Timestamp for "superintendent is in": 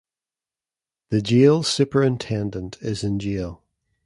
1.61-3.19